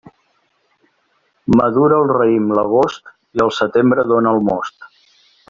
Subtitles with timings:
[1.59, 4.91] Madura el raïm l'agost, i el setembre dóna el most.